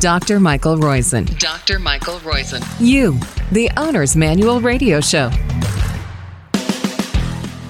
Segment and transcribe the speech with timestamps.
[0.00, 0.40] Dr.
[0.40, 1.38] Michael Roizen.
[1.38, 1.78] Dr.
[1.78, 2.62] Michael Roizen.
[2.78, 3.18] You,
[3.50, 5.30] the Owner's Manual Radio Show.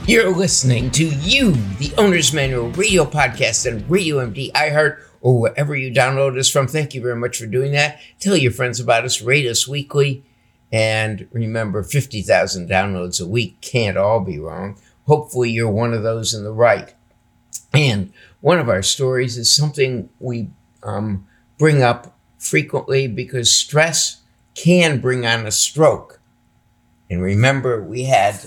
[0.09, 5.77] You're listening to You, the Owner's Manual Radio Podcast and Radio MD iHeart or wherever
[5.77, 6.67] you download us from.
[6.67, 8.01] Thank you very much for doing that.
[8.19, 10.25] Tell your friends about us, rate us weekly,
[10.73, 14.81] and remember 50,000 downloads a week can't all be wrong.
[15.07, 16.93] Hopefully, you're one of those in the right.
[17.73, 20.51] And one of our stories is something we
[20.83, 22.16] um, bring up
[22.49, 24.23] frequently because stress
[24.55, 26.21] can bring on a stroke.
[27.11, 28.47] And remember, we had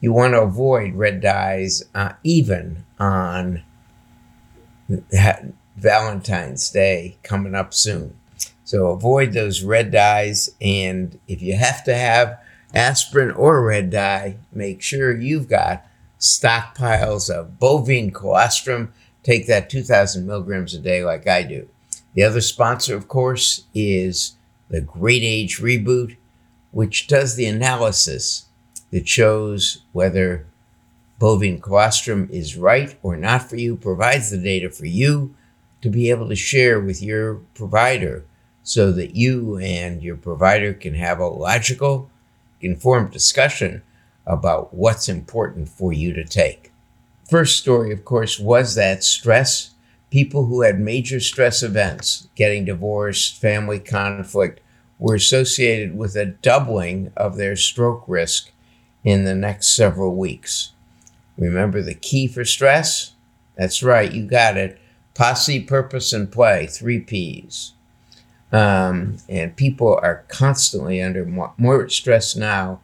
[0.00, 3.62] You want to avoid red dyes uh, even on
[5.76, 8.16] Valentine's Day coming up soon.
[8.64, 10.48] So avoid those red dyes.
[10.62, 12.40] And if you have to have
[12.72, 15.86] aspirin or red dye, make sure you've got
[16.18, 18.94] stockpiles of bovine colostrum.
[19.22, 21.68] Take that 2,000 milligrams a day, like I do.
[22.14, 24.37] The other sponsor, of course, is
[24.68, 26.16] the Great Age Reboot,
[26.70, 28.46] which does the analysis
[28.90, 30.46] that shows whether
[31.18, 35.34] bovine colostrum is right or not for you, provides the data for you
[35.80, 38.24] to be able to share with your provider
[38.62, 42.10] so that you and your provider can have a logical,
[42.60, 43.82] informed discussion
[44.26, 46.70] about what's important for you to take.
[47.28, 49.70] First story, of course, was that stress.
[50.10, 54.60] People who had major stress events, getting divorced, family conflict,
[54.98, 58.50] were associated with a doubling of their stroke risk
[59.04, 60.72] in the next several weeks.
[61.36, 63.12] Remember the key for stress?
[63.56, 64.80] That's right, you got it.
[65.14, 67.74] Posse, purpose, and play, three P's.
[68.52, 72.80] Um, and people are constantly under more, stress now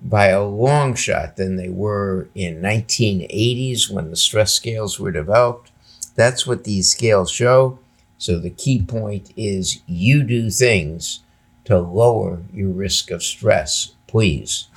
[0.00, 5.71] by a long shot than they were in 1980s when the stress scales were developed.
[6.14, 7.78] That's what these scales show.
[8.18, 11.20] So the key point is you do things
[11.64, 14.68] to lower your risk of stress, please.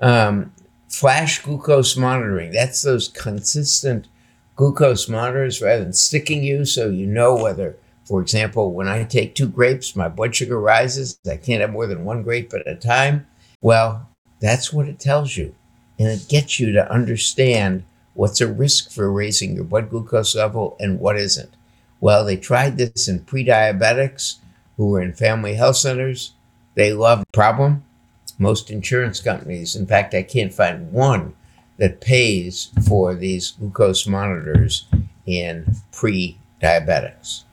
[0.00, 0.52] Um,
[0.88, 2.52] flash glucose monitoring.
[2.52, 4.08] That's those consistent
[4.56, 7.76] glucose monitors rather than sticking you so you know whether
[8.10, 11.20] for example, when I take two grapes, my blood sugar rises.
[11.30, 13.28] I can't have more than one grape at a time.
[13.62, 14.08] Well,
[14.40, 15.54] that's what it tells you.
[15.96, 17.84] And it gets you to understand
[18.20, 21.56] what's a risk for raising your blood glucose level and what isn't.
[22.00, 24.36] Well, they tried this in pre diabetics
[24.76, 26.34] who were in family health centers.
[26.74, 27.82] They love the problem.
[28.38, 31.34] Most insurance companies, in fact, I can't find one
[31.78, 34.84] that pays for these glucose monitors
[35.24, 37.44] in pre diabetics.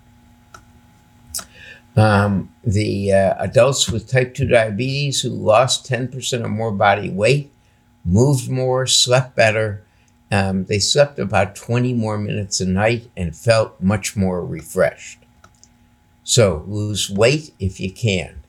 [1.96, 7.54] Um, the uh, adults with type 2 diabetes who lost 10% or more body weight,
[8.04, 9.87] moved more, slept better.
[10.32, 15.20] Um, they slept about 20 more minutes a night and felt much more refreshed.
[16.24, 18.44] So lose weight if you can.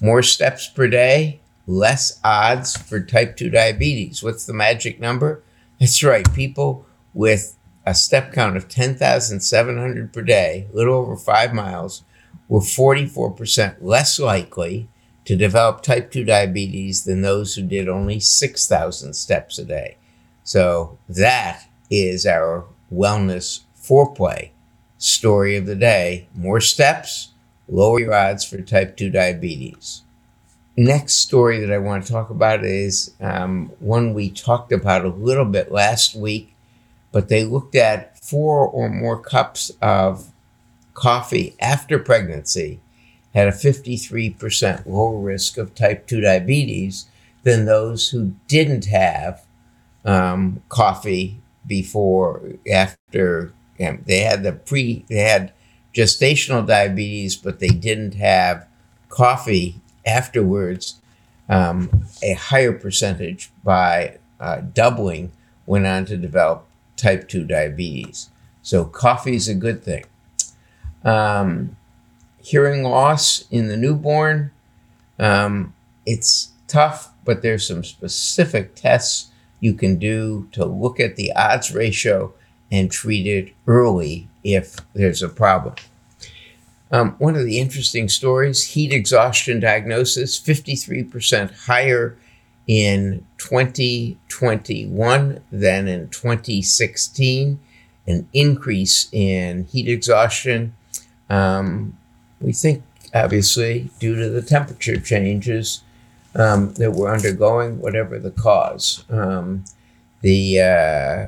[0.00, 4.22] More steps per day, less odds for type 2 diabetes.
[4.22, 5.42] What's the magic number?
[5.78, 11.52] That's right, people with a step count of 10,700 per day, a little over five
[11.52, 12.02] miles,
[12.48, 14.88] were 44% less likely
[15.24, 19.96] to develop type 2 diabetes than those who did only 6,000 steps a day.
[20.50, 24.50] So that is our wellness foreplay
[24.98, 26.26] story of the day.
[26.34, 27.28] More steps,
[27.68, 30.02] lower your odds for type 2 diabetes.
[30.76, 35.10] Next story that I want to talk about is um, one we talked about a
[35.10, 36.52] little bit last week,
[37.12, 40.32] but they looked at four or more cups of
[40.94, 42.80] coffee after pregnancy
[43.34, 47.06] had a 53% lower risk of type 2 diabetes
[47.44, 49.44] than those who didn't have
[50.04, 55.52] um, coffee before, after they had the pre, they had
[55.94, 58.66] gestational diabetes, but they didn't have
[59.08, 60.96] coffee afterwards.
[61.48, 65.32] um, a higher percentage by uh, doubling
[65.66, 66.66] went on to develop
[66.96, 68.30] type 2 diabetes.
[68.62, 70.04] So, coffee is a good thing.
[71.04, 71.76] Um,
[72.42, 74.50] hearing loss in the newborn,
[75.18, 75.74] um,
[76.06, 79.29] it's tough, but there's some specific tests
[79.60, 82.32] you can do to look at the odds ratio
[82.72, 85.74] and treat it early if there's a problem.
[86.92, 92.16] Um, one of the interesting stories heat exhaustion diagnosis 53% higher
[92.66, 97.58] in 2021 than in 2016,
[98.06, 100.74] an increase in heat exhaustion.
[101.28, 101.98] Um,
[102.40, 102.84] we think,
[103.14, 105.82] obviously, due to the temperature changes
[106.34, 109.04] um, that we're undergoing, whatever the cause.
[109.10, 109.64] Um,
[110.22, 111.26] the uh,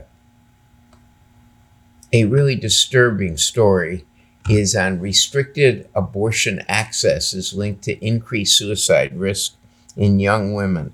[2.12, 4.04] a really disturbing story
[4.48, 9.54] is on restricted abortion access is linked to increased suicide risk
[9.96, 10.92] in young women.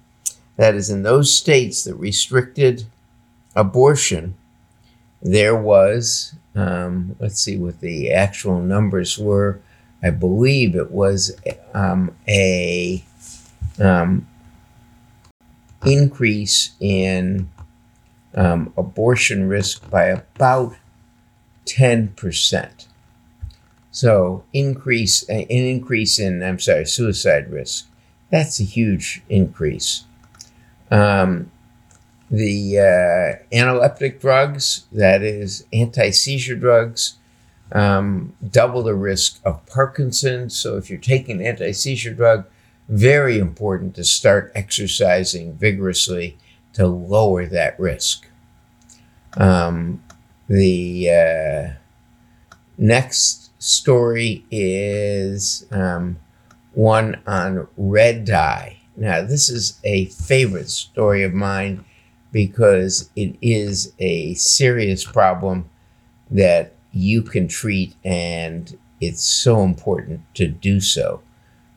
[0.56, 2.86] That is, in those states that restricted
[3.54, 4.34] abortion,
[5.22, 9.60] there was, um, let's see what the actual numbers were.
[10.02, 11.36] I believe it was
[11.74, 13.04] um, a
[13.80, 14.26] um,
[15.84, 17.48] increase in
[18.34, 20.74] um, abortion risk by about
[21.66, 22.86] 10%.
[23.90, 27.88] So increase an increase in I'm sorry suicide risk.
[28.30, 30.04] That's a huge increase.
[30.90, 31.50] Um,
[32.30, 37.16] the uh, antiepileptic drugs, that is anti seizure drugs,
[37.72, 40.56] um, double the risk of Parkinson's.
[40.56, 42.44] So if you're taking an anti seizure drug,
[42.88, 46.38] very important to start exercising vigorously
[46.72, 48.26] to lower that risk.
[49.36, 50.02] Um,
[50.48, 51.72] the uh,
[52.78, 56.18] next story is um,
[56.72, 58.78] one on red dye.
[58.96, 61.84] Now, this is a favorite story of mine
[62.32, 65.68] because it is a serious problem
[66.30, 71.22] that you can treat, and it's so important to do so.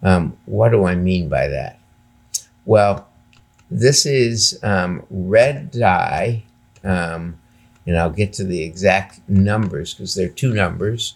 [0.03, 1.79] Um, what do I mean by that?
[2.65, 3.07] Well,
[3.69, 6.43] this is um, red dye,
[6.83, 7.39] um,
[7.85, 11.15] and I'll get to the exact numbers because there are two numbers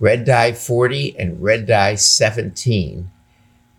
[0.00, 3.10] red dye 40 and red dye 17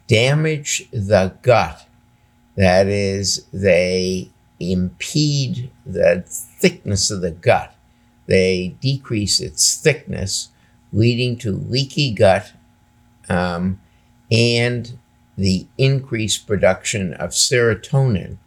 [0.08, 1.88] damage the gut.
[2.56, 4.30] That is, they
[4.60, 7.76] impede the thickness of the gut.
[8.28, 10.50] They decrease its thickness,
[10.94, 12.54] leading to leaky gut
[13.30, 13.82] um,
[14.32, 14.98] and
[15.38, 18.38] the increased production of serotonin,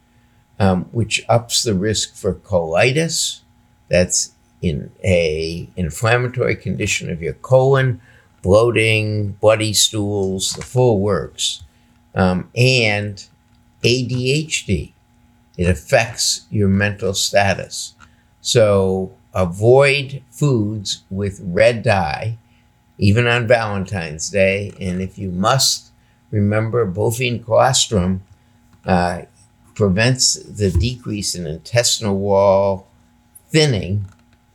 [0.58, 3.40] um, which ups the risk for colitis.
[3.88, 8.00] That's in a inflammatory condition of your colon,
[8.42, 11.62] bloating, bloody stools, the full works,
[12.14, 13.24] um, and
[13.82, 14.92] ADHD.
[15.56, 17.94] It affects your mental status.
[18.40, 22.38] So avoid foods with red dye
[22.98, 24.72] even on Valentine's Day.
[24.80, 25.90] And if you must,
[26.30, 28.22] remember bovine colostrum
[28.84, 29.22] uh,
[29.74, 32.88] prevents the decrease in intestinal wall
[33.48, 34.06] thinning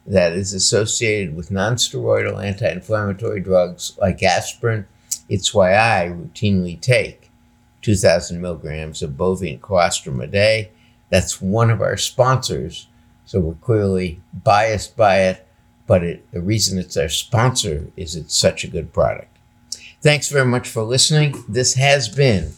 [0.06, 4.86] that is associated with nonsteroidal anti-inflammatory drugs like aspirin.
[5.30, 7.32] It's why I routinely take
[7.82, 10.72] 2,000 milligrams of bovine colostrum a day.
[11.10, 12.88] That's one of our sponsors,
[13.26, 15.48] so we're clearly biased by it
[15.88, 19.38] but it, the reason it's our sponsor is it's such a good product.
[20.02, 21.44] Thanks very much for listening.
[21.48, 22.54] This has been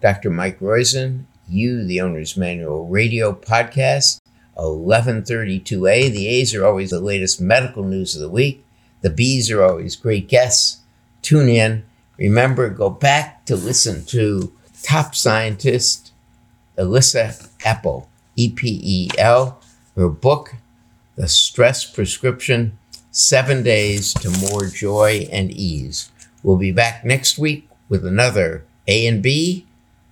[0.00, 0.30] Dr.
[0.30, 4.20] Mike Roizen, you, the Owner's Manual Radio Podcast,
[4.56, 6.12] 1132A.
[6.12, 8.64] The A's are always the latest medical news of the week.
[9.00, 10.80] The B's are always great guests.
[11.22, 11.84] Tune in.
[12.16, 14.52] Remember, go back to listen to
[14.82, 16.12] top scientist
[16.76, 19.60] Elissa Epel, E P E L.
[19.96, 20.56] Her book,
[21.16, 22.78] the stress prescription
[23.10, 26.10] seven days to more joy and ease.
[26.42, 29.66] We'll be back next week with another A and B.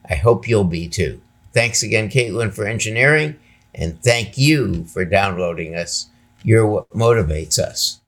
[0.08, 1.20] I hope you'll be too.
[1.52, 3.38] Thanks again, Caitlin, for engineering,
[3.74, 6.08] and thank you for downloading us.
[6.42, 8.01] You're what motivates us.